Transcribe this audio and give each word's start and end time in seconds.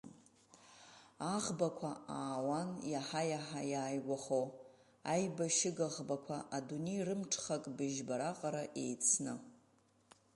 Аӷбақәа 1.33 1.91
аауан, 2.17 2.69
иаҳа-иаҳа 2.91 3.61
иааигәахо, 3.71 4.41
аибашьыга 5.13 5.87
ӷбақәа, 5.95 6.37
адунеи 6.57 7.05
рымҽхак, 7.07 7.63
бжьба 7.77 8.15
раҟара 8.19 8.63
еицны. 8.83 9.33